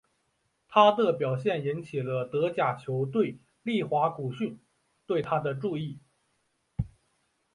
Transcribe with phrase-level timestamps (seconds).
[0.67, 4.59] 他的表现引起了德甲球队利华古逊
[5.05, 5.99] 对他的注意。